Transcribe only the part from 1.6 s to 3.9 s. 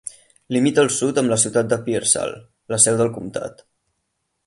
de Pearsall, la seu del comtat.